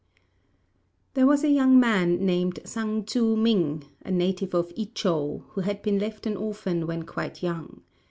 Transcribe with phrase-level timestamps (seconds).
[1.13, 5.61] There was a young man named Sang Tzŭ ming, a native of I chou, who
[5.61, 7.81] had been left an orphan when quite young.